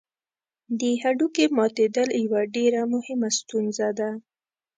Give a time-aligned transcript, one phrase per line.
[0.79, 4.09] د هډوکي ماتېدل یوه ډېره مهمه ستونزه ده.